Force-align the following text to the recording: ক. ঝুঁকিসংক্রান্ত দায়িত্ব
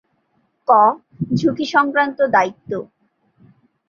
ক. 0.67 0.69
ঝুঁকিসংক্রান্ত 1.35 2.19
দায়িত্ব 2.33 2.71